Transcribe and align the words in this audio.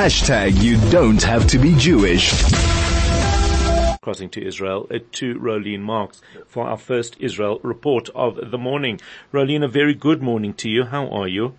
Hashtag 0.00 0.62
you 0.62 0.78
don't 0.90 1.22
have 1.24 1.46
to 1.48 1.58
be 1.58 1.74
Jewish. 1.76 2.32
Crossing 4.00 4.30
to 4.30 4.42
Israel 4.42 4.86
uh, 4.90 5.00
to 5.12 5.34
Rolene 5.34 5.82
Marks 5.82 6.22
for 6.46 6.66
our 6.66 6.78
first 6.78 7.18
Israel 7.20 7.60
report 7.62 8.08
of 8.14 8.50
the 8.50 8.56
morning. 8.56 8.98
Rolene, 9.30 9.62
a 9.62 9.68
very 9.68 9.92
good 9.92 10.22
morning 10.22 10.54
to 10.54 10.70
you. 10.70 10.84
How 10.84 11.06
are 11.08 11.28
you? 11.28 11.52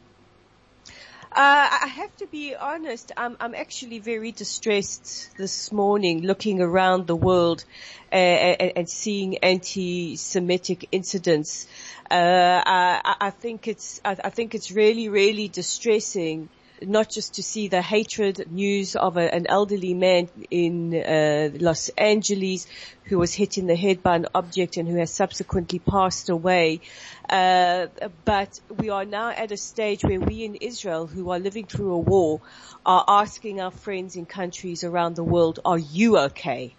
Uh, 1.32 1.68
I 1.86 1.88
have 1.94 2.18
to 2.18 2.26
be 2.26 2.56
honest. 2.56 3.12
I'm, 3.16 3.38
I'm 3.40 3.54
actually 3.54 4.00
very 4.00 4.32
distressed 4.32 5.38
this 5.38 5.72
morning, 5.72 6.24
looking 6.24 6.64
around 6.64 7.06
the 7.06 7.16
world 7.16 7.64
uh, 8.12 8.16
and, 8.16 8.72
and, 8.76 8.90
seeing 8.90 9.38
anti-Semitic 9.38 10.88
incidents. 10.92 11.68
Uh, 12.10 12.64
I, 12.66 13.16
I, 13.22 13.30
think 13.30 13.68
it's 13.68 14.02
I, 14.04 14.18
I, 14.24 14.30
think 14.32 14.56
it's 14.56 14.72
really 14.72 15.10
really 15.10 15.48
distressing 15.48 16.50
not 16.82 17.10
just 17.10 17.36
to 17.36 17.44
see 17.44 17.68
the 17.68 17.82
hatred 17.82 18.52
news 18.52 18.96
of 18.96 19.18
a, 19.18 19.34
an 19.34 19.48
elderly 19.48 19.94
man 19.94 20.30
in 20.50 20.96
uh, 20.96 21.50
Los 21.60 21.90
Angeles 21.90 22.68
who 23.06 23.18
was 23.18 23.34
hit 23.34 23.58
in 23.58 23.68
the 23.68 23.76
head 23.76 24.02
by 24.02 24.16
an 24.16 24.28
object 24.34 24.78
and 24.78 24.88
who 24.88 24.98
has 24.98 25.14
subsequently 25.14 25.80
passed 25.80 26.30
away. 26.30 26.82
Uh, 27.30 27.88
but 28.26 28.60
we 28.78 28.90
are 28.90 29.06
now 29.06 29.30
at 29.30 29.52
a 29.52 29.58
stage 29.58 30.04
where 30.04 30.20
we 30.20 30.44
in 30.44 30.56
Israel, 30.56 31.08
who 31.08 31.30
are 31.30 31.40
living 31.40 31.66
through 31.66 31.94
a 31.94 32.00
war, 32.00 32.42
are 32.86 33.06
asking 33.08 33.62
our 33.62 33.72
friends 33.72 34.16
in 34.16 34.26
countries 34.26 34.84
around 34.84 35.16
the 35.16 35.24
world, 35.24 35.60
"Are 35.66 35.78
you 35.78 36.18
okay?" 36.18 36.76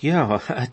Yeah, 0.00 0.40
uh, 0.48 0.66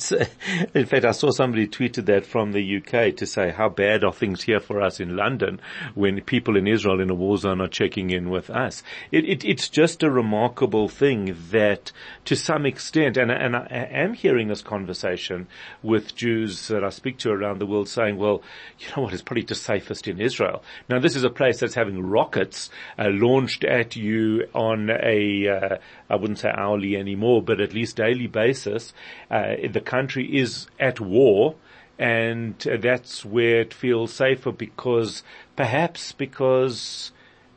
in 0.74 0.86
fact, 0.86 1.06
I 1.06 1.12
saw 1.12 1.32
somebody 1.32 1.68
tweeted 1.68 2.06
that 2.06 2.26
from 2.26 2.52
the 2.52 2.78
UK 2.78 3.16
to 3.18 3.26
say 3.26 3.52
how 3.52 3.70
bad 3.70 4.04
are 4.04 4.14
things 4.14 4.44
here 4.44 4.60
for 4.60 4.82
us 4.82 5.00
in 5.00 5.16
London 5.16 5.60
when 5.96 6.22
people 6.22 6.58
in 6.58 6.68
Israel 6.68 7.02
in 7.02 7.10
a 7.10 7.14
war 7.14 7.38
zone 7.38 7.62
are 7.62 7.68
checking 7.68 8.10
in 8.10 8.30
with 8.30 8.50
us. 8.50 8.84
It, 9.12 9.26
it, 9.26 9.46
it's 9.46 9.70
just 9.70 10.04
a 10.04 10.10
remarkable 10.10 10.88
thing 10.88 11.36
that 11.52 11.92
to 12.26 12.36
some 12.36 12.66
extent, 12.66 13.18
and, 13.18 13.32
and 13.32 13.56
I 13.56 13.68
am 13.92 14.14
hearing 14.14 14.48
this 14.48 14.62
conversation 14.62 15.48
with 15.84 16.16
Jews 16.16 16.68
that 16.70 16.84
I 16.84 16.90
speak 16.90 17.18
to 17.20 17.32
around 17.32 17.60
the 17.60 17.66
world 17.66 17.90
saying, 17.90 18.18
well, 18.18 18.42
you 18.80 18.88
know 18.96 19.04
what, 19.04 19.14
it's 19.14 19.22
probably 19.22 19.44
just 19.44 19.64
safest 19.64 20.08
in 20.08 20.22
Israel. 20.22 20.64
Now 20.90 21.00
this 21.00 21.16
is 21.16 21.24
a 21.24 21.30
place 21.30 21.60
that's 21.60 21.76
having 21.76 22.02
rockets 22.02 22.70
uh, 22.98 23.10
launched 23.10 23.64
at 23.64 23.96
you 23.96 24.48
on 24.54 24.90
a, 24.90 25.48
uh, 25.48 25.78
I 26.10 26.16
wouldn't 26.16 26.40
say 26.40 26.50
hourly 26.50 26.96
anymore, 26.96 27.42
but 27.42 27.60
at 27.60 27.74
least 27.74 27.98
daily 27.98 28.28
basis. 28.28 28.87
Uh, 29.30 29.56
the 29.70 29.82
country 29.82 30.38
is 30.38 30.68
at 30.80 31.00
war 31.00 31.56
and 32.00 32.60
that's 32.60 33.26
where 33.26 33.62
it 33.62 33.74
feels 33.74 34.14
safer 34.14 34.52
because 34.52 35.24
perhaps 35.56 36.12
because 36.12 37.12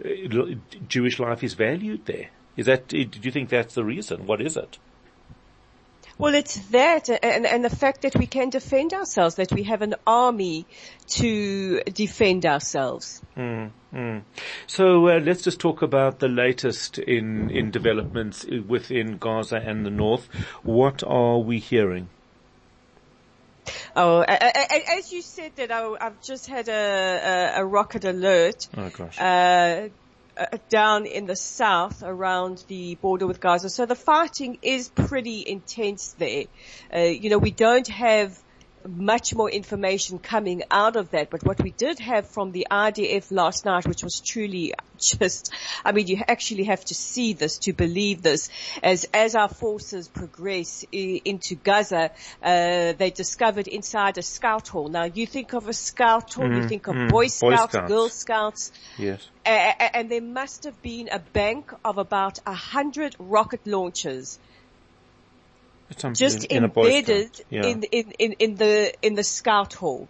uh, 0.05 0.09
Jewish 0.89 1.19
life 1.19 1.45
is 1.45 1.55
valued 1.55 2.06
there. 2.06 2.28
Is 2.56 2.67
that, 2.67 2.89
do 2.89 2.98
you 2.98 3.31
think 3.31 3.48
that's 3.48 3.75
the 3.75 3.84
reason? 3.84 4.27
What 4.27 4.41
is 4.41 4.56
it? 4.56 4.78
Well, 6.20 6.34
it's 6.34 6.56
that 6.68 7.08
and, 7.08 7.46
and 7.46 7.64
the 7.64 7.74
fact 7.74 8.02
that 8.02 8.14
we 8.14 8.26
can 8.26 8.50
defend 8.50 8.92
ourselves, 8.92 9.36
that 9.36 9.52
we 9.52 9.62
have 9.62 9.80
an 9.80 9.94
army 10.06 10.66
to 11.16 11.80
defend 11.80 12.44
ourselves. 12.44 13.22
Mm, 13.38 13.70
mm. 13.94 14.22
So 14.66 15.08
uh, 15.08 15.20
let's 15.20 15.41
just 15.42 15.60
talk 15.60 15.80
about 15.80 16.18
the 16.18 16.28
latest 16.28 16.98
in, 16.98 17.48
in 17.48 17.70
developments 17.70 18.44
within 18.44 19.16
Gaza 19.16 19.56
and 19.56 19.86
the 19.86 19.91
north. 19.91 20.28
What 20.62 21.02
are 21.02 21.38
we 21.38 21.58
hearing? 21.58 22.10
Oh, 23.96 24.20
as 24.20 25.10
you 25.12 25.22
said 25.22 25.52
that, 25.56 25.70
I've 25.70 26.20
just 26.22 26.46
had 26.46 26.68
a, 26.68 27.54
a, 27.56 27.62
a 27.62 27.64
rocket 27.64 28.04
alert. 28.04 28.68
Oh 28.76 28.91
gosh. 28.91 29.18
Uh, 29.18 29.88
uh, 30.41 30.56
down 30.70 31.05
in 31.05 31.27
the 31.27 31.36
south 31.36 32.02
around 32.02 32.64
the 32.69 32.94
border 32.96 33.27
with 33.27 33.41
Gaza. 33.41 33.69
So 33.69 33.84
the 33.84 33.94
fighting 33.94 34.58
is 34.62 34.88
pretty 34.88 35.44
intense 35.47 36.14
there. 36.19 36.44
Uh, 36.94 37.00
you 37.00 37.28
know, 37.28 37.36
we 37.36 37.50
don't 37.50 37.86
have 37.88 38.42
much 38.89 39.34
more 39.34 39.50
information 39.50 40.19
coming 40.19 40.62
out 40.71 40.97
of 40.97 41.10
that. 41.10 41.31
But 41.31 41.44
what 41.44 41.62
we 41.62 41.71
did 41.71 41.99
have 41.99 42.27
from 42.28 42.53
the 42.53 42.66
IDF 42.71 43.31
last 43.31 43.65
night, 43.65 43.87
which 43.87 44.03
was 44.03 44.21
truly 44.21 44.75
just, 44.99 45.53
I 45.84 45.93
mean, 45.93 46.06
you 46.06 46.22
actually 46.27 46.65
have 46.65 46.84
to 46.87 46.94
see 46.94 47.32
this 47.32 47.59
to 47.59 47.72
believe 47.72 48.22
this. 48.22 48.50
As 48.82 49.06
as 49.12 49.34
our 49.34 49.49
forces 49.49 50.09
progress 50.09 50.84
I- 50.94 51.21
into 51.25 51.54
Gaza, 51.54 52.10
uh, 52.43 52.93
they 52.93 53.12
discovered 53.15 53.69
inside 53.69 54.19
a 54.19 54.22
scout 54.22 54.69
hall. 54.69 54.88
Now, 54.88 55.04
you 55.04 55.27
think 55.27 55.53
of 55.53 55.69
a 55.69 55.72
scout 55.72 56.34
hall, 56.34 56.47
mm, 56.47 56.62
you 56.62 56.69
think 56.69 56.87
of 56.87 56.94
mm, 56.94 57.10
Boy, 57.10 57.27
Scouts, 57.28 57.50
Boy 57.50 57.56
Scouts, 57.56 57.88
Girl 57.88 58.09
Scouts. 58.09 58.72
Yes. 58.99 59.28
Uh, 59.44 59.49
and 59.49 60.10
there 60.10 60.21
must 60.21 60.65
have 60.65 60.81
been 60.83 61.09
a 61.10 61.19
bank 61.19 61.72
of 61.84 61.99
about 61.99 62.38
a 62.47 62.54
hundred 62.54 63.16
rocket 63.19 63.66
launchers 63.66 64.38
just 66.15 66.45
in 66.45 66.65
embedded 66.65 67.31
yeah. 67.51 67.67
in, 67.67 67.83
in, 67.84 68.12
in, 68.19 68.33
in 68.33 68.55
the, 68.56 68.95
in 69.03 69.15
the 69.15 69.25
scout 69.25 69.75
hall. 69.75 70.09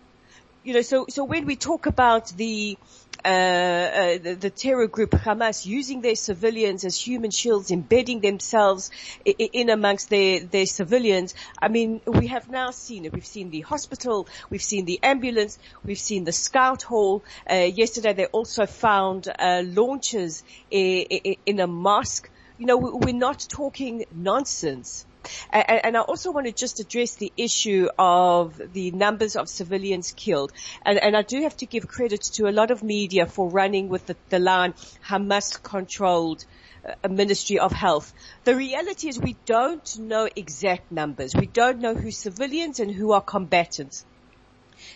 You 0.63 0.75
know, 0.75 0.83
so, 0.83 1.07
so 1.09 1.25
when 1.25 1.47
we 1.47 1.57
talk 1.57 1.87
about 1.87 2.29
the, 2.37 2.77
uh, 3.25 3.29
uh, 3.29 4.19
the, 4.19 4.37
the, 4.39 4.51
terror 4.51 4.87
group 4.87 5.11
Hamas 5.11 5.67
using 5.67 6.01
their 6.01 6.15
civilians 6.15 6.85
as 6.85 6.99
human 6.99 7.31
shields, 7.31 7.71
embedding 7.71 8.21
themselves 8.21 8.91
in, 9.25 9.35
in, 9.53 9.71
amongst 9.71 10.11
their, 10.11 10.41
their 10.41 10.67
civilians. 10.67 11.35
I 11.61 11.69
mean, 11.69 12.01
we 12.07 12.27
have 12.29 12.51
now 12.51 12.71
seen 12.71 13.05
it. 13.05 13.13
We've 13.13 13.27
seen 13.27 13.51
the 13.51 13.61
hospital, 13.61 14.29
we've 14.49 14.63
seen 14.63 14.85
the 14.85 15.01
ambulance, 15.03 15.59
we've 15.85 15.99
seen 15.99 16.25
the 16.25 16.33
scout 16.33 16.83
hall. 16.83 17.23
Uh, 17.51 17.57
yesterday 17.57 18.13
they 18.13 18.27
also 18.27 18.67
found 18.67 19.29
uh, 19.29 19.63
launchers 19.65 20.43
in, 20.71 21.37
in 21.47 21.61
a 21.61 21.67
mosque. 21.67 22.31
You 22.59 22.67
know, 22.67 22.77
we're 22.77 23.15
not 23.15 23.47
talking 23.49 24.05
nonsense. 24.13 25.07
And, 25.53 25.97
I 25.97 26.01
also 26.01 26.31
want 26.33 26.47
to 26.47 26.53
just 26.53 26.81
address 26.81 27.17
the 27.17 27.33
issue 27.37 27.89
of 27.99 28.61
the 28.73 28.91
numbers 28.91 29.37
of 29.37 29.49
civilians 29.49 30.13
killed. 30.13 30.53
And, 30.83 30.99
and 30.99 31.17
I 31.17 31.23
do 31.23 31.43
have 31.43 31.57
to 31.59 31.67
give 31.67 31.87
credit 31.89 32.23
to 32.35 32.49
a 32.49 32.53
lot 32.53 32.71
of 32.71 32.83
media 32.83 33.27
for 33.27 33.49
running 33.49 33.89
with 33.89 34.07
the, 34.07 34.17
the 34.29 34.39
line 34.39 34.75
Hamas 35.07 35.63
controlled 35.63 36.45
uh, 36.85 37.09
Ministry 37.09 37.59
of 37.59 37.73
Health. 37.73 38.13
The 38.45 38.57
reality 38.57 39.09
is 39.09 39.21
we 39.21 39.37
don't 39.45 39.99
know 39.99 40.29
exact 40.35 40.91
numbers. 40.91 41.35
We 41.35 41.47
don't 41.47 41.81
know 41.81 41.95
who's 41.95 42.17
civilians 42.17 42.81
and 42.81 42.91
who 42.91 43.13
are 43.13 43.21
combatants 43.21 44.05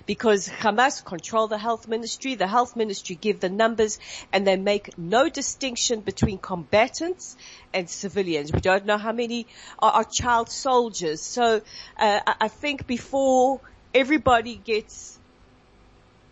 because 0.06 0.48
Hamas 0.48 1.04
control 1.04 1.48
the 1.48 1.58
health 1.58 1.88
ministry. 1.88 2.34
The 2.34 2.46
health 2.46 2.76
ministry 2.76 3.16
give 3.16 3.40
the 3.40 3.48
numbers 3.48 3.98
and 4.32 4.46
they 4.46 4.56
make 4.56 4.96
no 4.98 5.28
distinction 5.28 6.00
between 6.00 6.38
combatants 6.38 7.36
and 7.72 7.88
civilians. 7.88 8.52
We 8.52 8.60
don't 8.60 8.86
know 8.86 8.98
how 8.98 9.12
many 9.12 9.46
are, 9.78 9.92
are 9.92 10.04
child 10.04 10.50
soldiers. 10.50 11.22
So 11.22 11.60
uh, 11.98 12.20
I 12.26 12.48
think 12.48 12.86
before 12.86 13.60
everybody 13.94 14.56
gets 14.56 15.18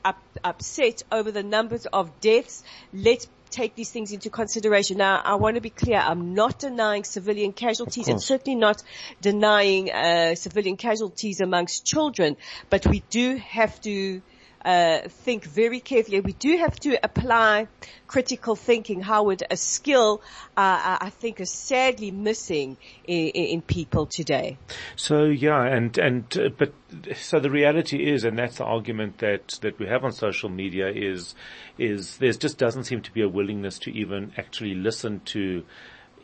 up, 0.05 0.19
upset 0.43 1.03
over 1.11 1.31
the 1.31 1.43
numbers 1.43 1.87
of 1.87 2.21
deaths, 2.21 2.63
let's 2.93 3.27
take 3.53 3.75
these 3.75 3.91
things 3.91 4.13
into 4.13 4.31
consideration. 4.31 4.99
Now, 4.99 5.21
I 5.25 5.37
want 5.37 5.57
to 5.57 5.61
be 5.61 5.71
clear. 5.71 5.99
I'm 5.99 6.35
not 6.35 6.59
denying 6.59 7.05
civilian 7.05 7.53
casualties 7.53 8.09
and 8.09 8.21
certainly 8.21 8.59
not 8.59 8.83
denying 9.21 9.93
uh, 9.93 10.35
civilian 10.35 10.77
casualties 10.77 11.41
amongst 11.41 11.85
children, 11.85 12.37
but 12.71 12.87
we 12.87 13.05
do 13.11 13.37
have 13.37 13.81
to 13.83 14.23
uh, 14.65 15.09
think 15.09 15.45
very 15.45 15.81
carefully. 15.81 16.21
We 16.21 16.33
do 16.33 16.57
have 16.59 16.79
to 16.81 16.99
apply 17.05 17.69
critical 18.07 18.57
thinking. 18.57 19.01
Howard, 19.01 19.43
a 19.51 19.57
skill 19.57 20.23
uh, 20.57 20.99
I 21.01 21.11
think 21.11 21.41
is 21.41 21.51
sadly 21.51 22.11
missing 22.11 22.77
in, 23.07 23.29
in, 23.29 23.63
people 23.63 24.07
today. 24.07 24.59
So 24.97 25.25
yeah, 25.25 25.65
and 25.65 25.97
and 25.99 26.39
uh, 26.39 26.49
but 26.57 26.73
so 27.17 27.41
the 27.41 27.51
reality 27.51 28.11
is, 28.11 28.25
and 28.25 28.39
that's 28.39 28.59
the 28.59 28.65
argument 28.65 29.19
that 29.19 29.59
that 29.63 29.79
we 29.79 29.87
have 29.87 30.05
on 30.05 30.13
social 30.13 30.49
media 30.49 30.91
is 30.91 31.35
is 31.79 32.19
there 32.19 32.33
just 32.33 32.59
doesn't 32.59 32.85
seem 32.85 33.03
to 33.03 33.13
be 33.13 33.23
a 33.23 33.29
willingness 33.29 33.79
to 33.81 33.91
even 33.91 34.33
actually 34.37 34.75
listen 34.75 35.21
to 35.21 35.65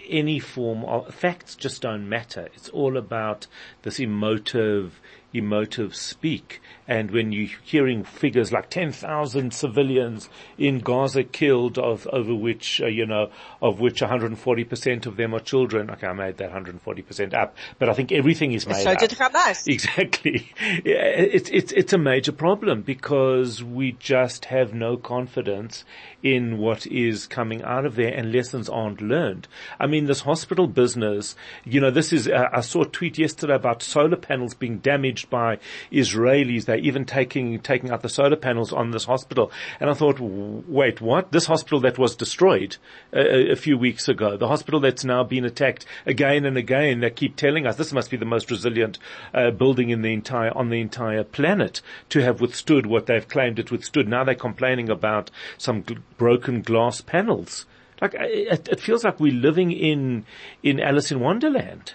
any 0.09 0.39
form 0.39 0.85
of 0.85 1.15
facts 1.15 1.55
just 1.55 1.83
don't 1.83 2.09
matter. 2.09 2.49
It's 2.55 2.69
all 2.69 2.97
about 2.97 3.47
this 3.83 3.99
emotive 3.99 5.01
emotive 5.33 5.95
speak. 5.95 6.61
And 6.87 7.11
when 7.11 7.33
you're 7.33 7.51
hearing 7.63 8.03
figures 8.03 8.51
like 8.51 8.71
10,000 8.71 9.53
civilians 9.53 10.31
in 10.57 10.79
Gaza 10.79 11.23
killed 11.23 11.79
of, 11.79 12.07
over 12.09 12.35
which, 12.35 12.81
uh, 12.81 12.87
you 12.87 13.05
know, 13.05 13.31
of 13.61 13.79
which 13.79 14.01
140% 14.01 15.07
of 15.07 15.17
them 15.17 15.35
are 15.35 15.41
children. 15.41 15.91
Okay, 15.91 16.07
I 16.07 16.13
made 16.15 16.39
that 16.39 16.51
140% 16.51 17.35
up, 17.35 17.57
but 17.79 17.91
I 17.91 17.93
think 17.93 18.11
everything 18.11 18.53
is 18.53 18.67
made 18.67 18.83
so 18.83 18.91
up. 18.93 19.01
So 19.01 19.07
did 19.07 19.19
Hamas. 19.19 19.67
Exactly. 19.79 20.53
It's, 20.85 21.51
it's, 21.51 21.73
it's 21.73 21.93
a 21.93 21.99
major 21.99 22.33
problem 22.33 22.83
because 22.83 23.63
we 23.63 23.93
just 23.93 24.47
have 24.47 24.73
no 24.73 24.97
confidence 24.97 25.85
in 26.23 26.59
what 26.59 26.87
is 26.87 27.27
coming 27.27 27.63
out 27.63 27.85
of 27.85 27.95
there 27.95 28.13
and 28.13 28.33
lessons 28.33 28.69
aren't 28.69 29.01
learned. 29.01 29.47
I 29.79 29.87
mean, 29.87 30.07
this 30.07 30.21
hospital 30.21 30.67
business, 30.67 31.37
you 31.65 31.81
know, 31.81 31.91
this 31.91 32.13
is, 32.13 32.29
uh, 32.29 32.49
I 32.53 32.61
saw 32.63 32.83
a 32.83 32.87
tweet 32.87 33.19
yesterday 33.19 33.55
about 33.55 33.83
solar 33.83 34.17
panels 34.17 34.55
being 34.55 34.79
damaged 34.79 35.18
by 35.25 35.59
Israelis. 35.93 36.65
They're 36.65 36.77
even 36.77 37.05
taking, 37.05 37.61
taking 37.61 37.91
out 37.91 38.03
the 38.03 38.09
solar 38.09 38.37
panels 38.37 38.73
on 38.73 38.91
this 38.91 39.05
hospital. 39.05 39.51
And 39.81 39.91
I 39.91 39.95
thought, 39.95 40.19
wait, 40.21 41.01
what? 41.01 41.33
This 41.33 41.47
hospital 41.47 41.81
that 41.81 41.99
was 41.99 42.17
destroyed 42.17 42.77
a, 43.13 43.53
a 43.53 43.57
few 43.57 43.79
weeks 43.79 44.09
ago, 44.09 44.37
the 44.37 44.49
hospital 44.49 44.81
that's 44.81 45.05
now 45.05 45.25
been 45.25 45.45
attacked 45.45 45.87
again 46.07 46.45
and 46.45 46.57
again, 46.57 47.01
they 47.01 47.11
keep 47.11 47.37
telling 47.37 47.67
us 47.67 47.77
this 47.77 47.93
must 47.93 48.11
be 48.11 48.17
the 48.17 48.25
most 48.25 48.51
resilient 48.51 48.99
uh, 49.35 49.51
building 49.51 49.91
in 49.91 50.03
the 50.03 50.13
entire, 50.13 50.57
on 50.57 50.71
the 50.71 50.81
entire 50.81 51.25
planet 51.25 51.81
to 52.11 52.23
have 52.23 52.41
withstood 52.41 52.87
what 52.87 53.07
they've 53.07 53.29
claimed 53.29 53.59
it 53.59 53.71
withstood. 53.71 54.09
Now 54.09 54.25
they're 54.25 54.35
complaining 54.35 54.89
about 54.89 55.31
some 55.57 55.83
gl- 55.83 56.03
broken 56.17 56.63
glass 56.63 57.01
panels. 57.01 57.67
Like 58.01 58.15
it, 58.15 58.69
it 58.69 58.81
feels 58.81 59.05
like 59.05 59.19
we're 59.19 59.33
living 59.33 59.73
in 59.73 60.25
in 60.63 60.81
Alice 60.81 61.11
in 61.11 61.21
Wonderland. 61.21 61.95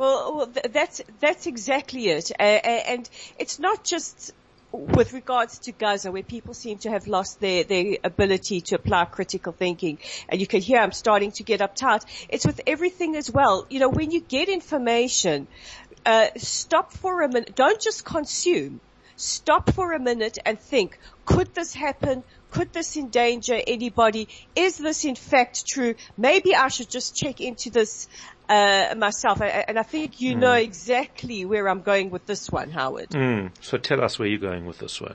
Well, 0.00 0.48
that's 0.70 1.02
that's 1.20 1.46
exactly 1.46 2.08
it, 2.08 2.32
and 2.38 3.06
it's 3.38 3.58
not 3.58 3.84
just 3.84 4.32
with 4.72 5.12
regards 5.12 5.58
to 5.58 5.72
Gaza, 5.72 6.10
where 6.10 6.22
people 6.22 6.54
seem 6.54 6.78
to 6.78 6.90
have 6.90 7.06
lost 7.06 7.38
their, 7.38 7.64
their 7.64 7.98
ability 8.02 8.62
to 8.62 8.76
apply 8.76 9.04
critical 9.04 9.52
thinking, 9.52 9.98
and 10.30 10.40
you 10.40 10.46
can 10.46 10.62
hear 10.62 10.80
I'm 10.80 10.92
starting 10.92 11.32
to 11.32 11.42
get 11.42 11.60
uptight. 11.60 12.06
It's 12.30 12.46
with 12.46 12.62
everything 12.66 13.14
as 13.14 13.30
well. 13.30 13.66
You 13.68 13.80
know, 13.80 13.90
when 13.90 14.10
you 14.10 14.22
get 14.22 14.48
information, 14.48 15.46
uh, 16.06 16.28
stop 16.38 16.94
for 16.94 17.20
a 17.20 17.28
minute. 17.28 17.54
Don't 17.54 17.78
just 17.78 18.02
consume. 18.02 18.80
Stop 19.16 19.70
for 19.74 19.92
a 19.92 19.98
minute 20.00 20.38
and 20.46 20.58
think, 20.58 20.98
could 21.26 21.54
this 21.54 21.74
happen? 21.74 22.24
Could 22.50 22.72
this 22.72 22.96
endanger 22.96 23.60
anybody? 23.66 24.28
Is 24.56 24.78
this 24.78 25.04
in 25.04 25.14
fact 25.14 25.66
true? 25.66 25.94
Maybe 26.16 26.54
I 26.54 26.68
should 26.68 26.88
just 26.88 27.14
check 27.14 27.42
into 27.42 27.68
this 27.68 28.08
uh, 28.50 28.94
myself. 28.96 29.40
And 29.40 29.78
I 29.78 29.82
think 29.84 30.20
you 30.20 30.34
mm. 30.34 30.40
know 30.40 30.52
exactly 30.52 31.44
where 31.44 31.68
I'm 31.68 31.82
going 31.82 32.10
with 32.10 32.26
this 32.26 32.50
one, 32.50 32.70
Howard. 32.70 33.10
Mm. 33.10 33.52
So 33.60 33.78
tell 33.78 34.02
us 34.02 34.18
where 34.18 34.28
you're 34.28 34.38
going 34.38 34.66
with 34.66 34.78
this 34.78 35.00
one. 35.00 35.14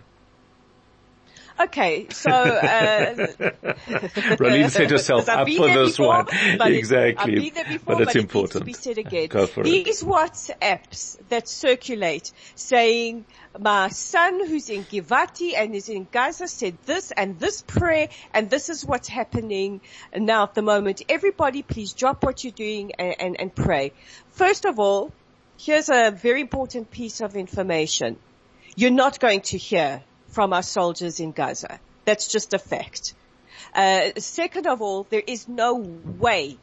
Okay, 1.57 2.07
so 2.09 2.31
uh, 2.31 3.15
Rolene 4.37 4.69
set 4.69 4.91
herself 4.91 5.29
up 5.29 5.47
for 5.47 5.67
this 5.67 5.91
before, 5.91 6.07
one. 6.07 6.27
exactly, 6.73 7.49
before, 7.49 7.63
but 7.85 8.01
it's 8.01 8.13
but 8.13 8.15
important. 8.17 8.55
It 8.55 8.59
to 8.59 8.65
be 8.65 8.73
said 8.73 8.97
again. 8.97 9.29
Go 9.29 9.47
for 9.47 9.63
These 9.63 10.03
it. 10.03 10.05
WhatsApps 10.05 11.17
that 11.29 11.47
circulate 11.47 12.33
saying 12.55 13.23
my 13.57 13.87
son 13.87 14.45
who's 14.45 14.69
in 14.69 14.83
Givati 14.83 15.53
and 15.55 15.73
is 15.73 15.87
in 15.87 16.07
Gaza 16.11 16.49
said 16.49 16.77
this 16.85 17.11
and 17.11 17.39
this 17.39 17.61
prayer 17.61 18.09
and 18.33 18.49
this 18.49 18.67
is 18.67 18.85
what's 18.85 19.07
happening 19.07 19.79
now 20.13 20.43
at 20.43 20.55
the 20.55 20.61
moment. 20.61 21.03
Everybody 21.07 21.63
please 21.63 21.93
drop 21.93 22.25
what 22.25 22.43
you're 22.43 22.51
doing 22.51 22.91
and, 22.99 23.15
and, 23.17 23.39
and 23.39 23.55
pray. 23.55 23.93
First 24.31 24.65
of 24.65 24.77
all, 24.77 25.13
here's 25.57 25.87
a 25.87 26.11
very 26.11 26.41
important 26.41 26.91
piece 26.91 27.21
of 27.21 27.37
information. 27.37 28.17
You're 28.75 28.91
not 28.91 29.21
going 29.21 29.39
to 29.41 29.57
hear 29.57 30.03
from 30.35 30.51
our 30.51 30.63
soldiers 30.63 31.21
in 31.21 31.31
Gaza. 31.31 31.79
That's 32.03 32.27
just 32.27 32.53
a 32.53 32.59
fact. 32.59 33.13
Uh, 33.73 34.11
second 34.17 34.67
of 34.67 34.81
all, 34.81 35.07
there 35.09 35.23
is 35.25 35.47
no 35.47 35.75
way 35.75 36.57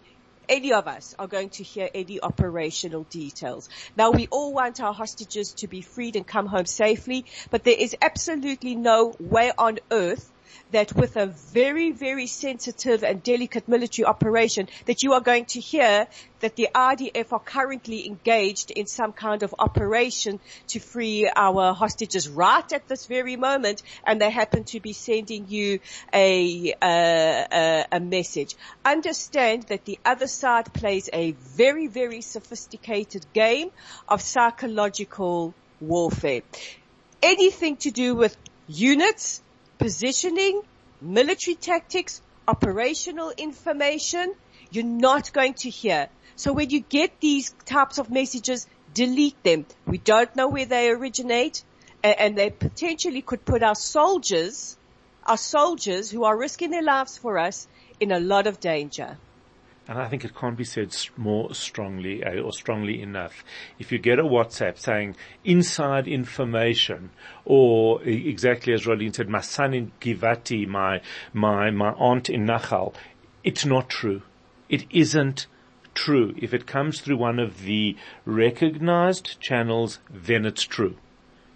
any 0.47 0.73
of 0.75 0.87
us 0.87 1.15
are 1.19 1.27
going 1.27 1.49
to 1.51 1.63
hear 1.63 1.89
any 1.95 2.21
operational 2.21 3.05
details. 3.05 3.71
Now 3.97 4.11
we 4.11 4.29
all 4.31 4.53
want 4.53 4.81
our 4.81 4.93
hostages 4.93 5.55
to 5.55 5.69
be 5.69 5.81
freed 5.81 6.17
and 6.17 6.27
come 6.27 6.47
home 6.47 6.67
safely, 6.67 7.25
but 7.51 7.65
there 7.65 7.77
is 7.79 7.97
absolutely 8.03 8.75
no 8.75 9.15
way 9.19 9.53
on 9.57 9.79
earth 9.91 10.32
that 10.71 10.95
with 10.95 11.17
a 11.17 11.27
very, 11.27 11.93
very 11.93 12.27
sensitive 12.27 13.05
and 13.05 13.23
delicate 13.23 13.69
military 13.69 14.07
operation 14.07 14.69
that 14.87 15.03
you 15.03 15.13
are 15.13 15.21
going 15.21 15.45
to 15.47 15.61
hear 15.61 16.07
that 16.41 16.57
the 16.57 16.69
IDF 16.75 17.33
are 17.33 17.41
currently 17.41 18.07
engaged 18.07 18.71
in 18.71 18.87
some 18.87 19.13
kind 19.13 19.43
of 19.43 19.55
operation 19.59 20.41
to 20.67 20.81
free 20.81 21.31
our 21.35 21.73
hostages 21.73 22.29
right 22.29 22.73
at 22.73 22.89
this 22.89 23.07
very 23.07 23.37
moment 23.37 23.83
and 24.05 24.21
they 24.21 24.31
happen 24.31 24.65
to 24.65 24.81
be 24.81 24.93
sending 24.93 25.47
you 25.49 25.79
a, 26.13 26.75
a, 26.83 27.87
a 27.93 28.01
message. 28.01 28.57
Understand 28.85 29.65
that 29.65 29.85
the 29.85 29.99
other 30.05 30.27
side 30.27 30.73
plays 30.73 31.09
a 31.13 31.33
very, 31.33 31.87
very 31.87 32.21
sophisticated 32.21 33.25
game 33.33 33.71
of 34.09 34.21
psychological 34.21 35.55
warfare. 35.81 36.43
Anything 37.23 37.77
to 37.79 37.91
do 37.91 38.15
with 38.15 38.37
units, 38.67 39.43
positioning, 39.83 40.63
military 41.01 41.57
tactics, 41.57 42.23
operational 42.47 43.33
information, 43.37 44.33
you're 44.71 44.85
not 44.85 45.33
going 45.33 45.55
to 45.55 45.71
hear. 45.71 46.09
So 46.37 46.53
when 46.53 46.71
you 46.71 46.79
get 46.79 47.19
these 47.19 47.53
types 47.65 47.99
of 47.99 48.09
messages, 48.09 48.69
delete 48.95 49.43
them. 49.43 49.67
We 49.85 49.99
don't 49.99 50.35
know 50.37 50.47
where 50.47 50.67
they 50.67 50.89
originate 50.89 51.65
and 52.05 52.39
they 52.39 52.51
potentially 52.51 53.23
could 53.23 53.45
put 53.45 53.65
our 53.65 53.75
soldiers, 53.75 54.77
our 55.25 55.37
soldiers 55.37 56.13
who 56.13 56.23
are 56.23 56.39
risking 56.39 56.71
their 56.71 56.83
lives 56.83 57.19
for 57.19 57.37
us 57.37 57.67
in 57.99 58.13
a 58.13 58.21
lot 58.21 58.47
of 58.47 58.61
danger 58.61 59.19
and 59.89 59.99
I 59.99 60.09
think 60.09 60.25
it 60.25 60.35
can't 60.35 60.57
be 60.57 60.65
said 60.65 60.95
more 61.17 61.55
strongly 61.55 62.23
uh, 62.23 62.41
or 62.41 62.53
strongly 62.53 63.03
enough. 63.03 63.45
If 63.79 63.91
you 63.91 63.99
get 63.99 64.19
a 64.19 64.25
WhatsApp 64.25 64.79
saying 64.79 65.17
inside 65.45 66.07
information 66.07 67.11
or 67.45 68.03
exactly 68.05 68.73
as 68.73 68.87
Rolene 68.87 69.15
said, 69.15 69.29
my 69.29 69.41
son 69.41 69.75
in 69.75 69.93
Givati, 70.01 70.67
my, 70.69 71.01
my, 71.33 71.71
my 71.71 71.91
aunt 71.93 72.31
in 72.31 72.47
Nachal, 72.47 72.95
it's 73.43 73.67
not 73.67 73.89
true. 73.89 74.23
It 74.69 74.87
isn't 74.91 75.47
true. 75.95 76.35
If 76.39 76.55
it 76.55 76.67
comes 76.67 77.01
through 77.01 77.17
one 77.17 77.41
of 77.41 77.63
the 77.63 77.97
recognized 78.25 79.41
channels, 79.41 79.99
then 80.09 80.47
it's 80.47 80.63
true. 80.63 80.97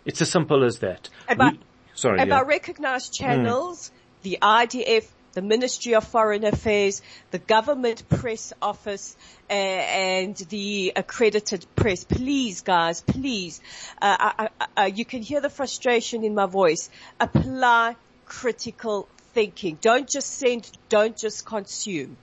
It's 0.05 0.21
as 0.21 0.31
simple 0.31 0.65
as 0.65 0.81
that. 0.81 1.09
About, 1.29 1.53
we, 1.53 1.61
sorry, 1.95 2.21
about 2.21 2.47
yeah. 2.47 2.51
recognized 2.51 3.15
channels, 3.15 3.91
mm. 3.91 4.23
the 4.23 4.39
IDF 4.43 5.09
the 5.37 5.43
Ministry 5.43 5.95
of 5.95 6.03
Foreign 6.03 6.45
Affairs, 6.45 7.03
the 7.31 7.39
government 7.39 8.09
press 8.09 8.55
office, 8.63 9.15
uh, 9.51 9.53
and 9.53 10.35
the 10.49 10.95
accredited 10.97 11.67
press. 11.77 12.05
Please, 12.05 12.63
guys, 12.63 13.03
please. 13.03 13.61
Uh, 14.01 14.17
I, 14.19 14.49
I, 14.75 14.87
you 14.87 15.05
can 15.05 15.21
hear 15.21 15.43
the 15.43 15.51
frustration 15.51 16.25
in 16.25 16.35
my 16.35 16.47
voice. 16.47 16.89
Apply 17.21 17.97
critical 18.25 19.09
thinking. 19.35 19.77
Don't 19.83 20.09
just 20.09 20.39
send. 20.39 20.71
Don't 20.89 21.19
just 21.19 21.45
consume. 21.45 22.17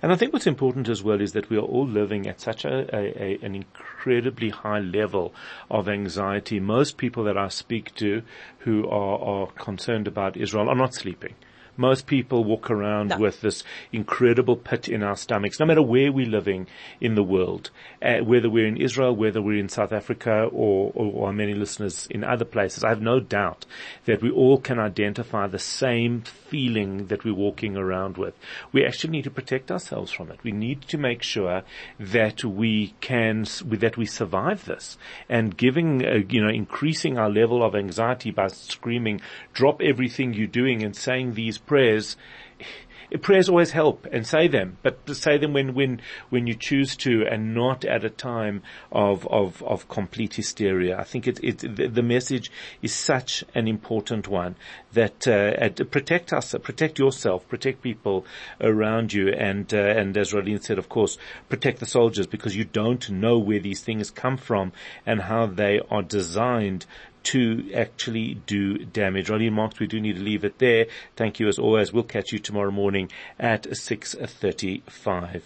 And 0.00 0.10
I 0.10 0.16
think 0.16 0.32
what's 0.32 0.46
important 0.46 0.88
as 0.88 1.02
well 1.02 1.20
is 1.20 1.32
that 1.32 1.50
we 1.50 1.58
are 1.58 1.68
all 1.74 1.86
living 1.86 2.26
at 2.26 2.40
such 2.40 2.64
a, 2.64 2.96
a, 2.96 3.22
a, 3.22 3.38
an 3.42 3.54
incredibly 3.56 4.48
high 4.48 4.78
level 4.78 5.34
of 5.70 5.86
anxiety. 5.86 6.60
Most 6.60 6.96
people 6.96 7.24
that 7.24 7.36
I 7.36 7.48
speak 7.48 7.94
to 7.96 8.22
who 8.60 8.88
are, 8.88 9.18
are 9.18 9.46
concerned 9.48 10.08
about 10.08 10.38
Israel 10.38 10.70
are 10.70 10.74
not 10.74 10.94
sleeping. 10.94 11.34
Most 11.76 12.06
people 12.06 12.44
walk 12.44 12.70
around 12.70 13.08
no. 13.08 13.18
with 13.18 13.40
this 13.40 13.64
incredible 13.92 14.56
pit 14.56 14.88
in 14.88 15.02
our 15.02 15.16
stomachs, 15.16 15.60
no 15.60 15.66
matter 15.66 15.82
where 15.82 16.12
we're 16.12 16.26
living 16.26 16.66
in 17.00 17.14
the 17.14 17.22
world, 17.22 17.70
uh, 18.02 18.18
whether 18.18 18.48
we're 18.48 18.66
in 18.66 18.76
Israel, 18.76 19.14
whether 19.14 19.42
we're 19.42 19.58
in 19.58 19.68
South 19.68 19.92
Africa 19.92 20.44
or, 20.52 20.92
or, 20.94 21.12
or 21.12 21.32
many 21.32 21.54
listeners 21.54 22.06
in 22.10 22.24
other 22.24 22.44
places. 22.44 22.84
I 22.84 22.90
have 22.90 23.02
no 23.02 23.20
doubt 23.20 23.66
that 24.04 24.22
we 24.22 24.30
all 24.30 24.58
can 24.58 24.78
identify 24.78 25.46
the 25.46 25.58
same 25.58 26.22
feeling 26.22 27.06
that 27.08 27.24
we're 27.24 27.34
walking 27.34 27.76
around 27.76 28.16
with. 28.16 28.34
We 28.72 28.84
actually 28.84 29.10
need 29.10 29.24
to 29.24 29.30
protect 29.30 29.70
ourselves 29.70 30.12
from 30.12 30.30
it. 30.30 30.42
We 30.42 30.52
need 30.52 30.82
to 30.88 30.98
make 30.98 31.22
sure 31.22 31.62
that 31.98 32.44
we 32.44 32.94
can, 33.00 33.46
that 33.64 33.96
we 33.96 34.06
survive 34.06 34.64
this 34.64 34.96
and 35.28 35.56
giving, 35.56 36.04
uh, 36.04 36.20
you 36.28 36.40
know, 36.40 36.50
increasing 36.50 37.18
our 37.18 37.30
level 37.30 37.64
of 37.64 37.74
anxiety 37.74 38.30
by 38.30 38.48
screaming, 38.48 39.20
drop 39.52 39.80
everything 39.82 40.32
you're 40.32 40.46
doing 40.46 40.82
and 40.82 40.94
saying 40.94 41.34
these 41.34 41.58
prayers, 41.66 42.16
prayers 43.20 43.48
always 43.48 43.70
help 43.70 44.06
and 44.10 44.26
say 44.26 44.48
them, 44.48 44.78
but 44.82 44.98
say 45.14 45.38
them 45.38 45.52
when, 45.52 45.74
when, 45.74 46.00
when 46.30 46.46
you 46.46 46.54
choose 46.54 46.96
to 46.96 47.24
and 47.30 47.54
not 47.54 47.84
at 47.84 48.04
a 48.04 48.10
time 48.10 48.62
of, 48.90 49.26
of, 49.28 49.62
of 49.62 49.88
complete 49.88 50.34
hysteria. 50.34 50.98
I 50.98 51.04
think 51.04 51.28
it, 51.28 51.40
it, 51.42 51.94
the 51.94 52.02
message 52.02 52.50
is 52.82 52.94
such 52.94 53.44
an 53.54 53.68
important 53.68 54.28
one 54.28 54.56
that, 54.92 55.26
uh, 55.28 55.68
protect 55.84 56.32
us, 56.32 56.54
protect 56.62 56.98
yourself, 56.98 57.46
protect 57.48 57.82
people 57.82 58.26
around 58.60 59.12
you 59.12 59.28
and, 59.28 59.72
uh, 59.72 59.78
and 59.78 60.16
as 60.16 60.32
Rolene 60.32 60.62
said, 60.62 60.78
of 60.78 60.88
course, 60.88 61.18
protect 61.48 61.80
the 61.80 61.86
soldiers 61.86 62.26
because 62.26 62.56
you 62.56 62.64
don't 62.64 63.10
know 63.10 63.38
where 63.38 63.60
these 63.60 63.82
things 63.82 64.10
come 64.10 64.36
from 64.36 64.72
and 65.06 65.22
how 65.22 65.46
they 65.46 65.80
are 65.90 66.02
designed 66.02 66.86
to 67.24 67.70
actually 67.74 68.34
do 68.46 68.78
damage. 68.78 69.28
Rolene 69.28 69.52
Marks, 69.52 69.78
we 69.78 69.86
do 69.86 70.00
need 70.00 70.16
to 70.16 70.22
leave 70.22 70.44
it 70.44 70.58
there. 70.58 70.86
Thank 71.16 71.40
you 71.40 71.48
as 71.48 71.58
always. 71.58 71.92
We'll 71.92 72.04
catch 72.04 72.32
you 72.32 72.38
tomorrow 72.38 72.70
morning 72.70 73.10
at 73.38 73.64
6.35. 73.64 75.42